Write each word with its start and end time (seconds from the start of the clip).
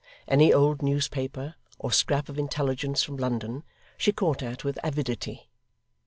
Any 0.27 0.51
old 0.51 0.81
newspaper, 0.81 1.53
or 1.77 1.91
scrap 1.91 2.27
of 2.27 2.39
intelligence 2.39 3.03
from 3.03 3.17
London, 3.17 3.63
she 3.99 4.11
caught 4.11 4.41
at 4.41 4.63
with 4.63 4.79
avidity. 4.83 5.51